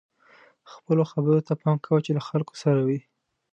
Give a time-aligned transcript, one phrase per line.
[0.73, 2.99] خپلو خبرو ته پام کوه چې له خلکو سره وئ.